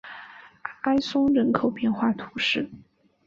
[0.81, 2.67] 埃松人口变化图示